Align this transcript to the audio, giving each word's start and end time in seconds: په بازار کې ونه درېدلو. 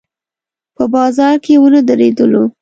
په 0.75 0.83
بازار 0.93 1.35
کې 1.43 1.53
ونه 1.61 1.81
درېدلو. 1.89 2.43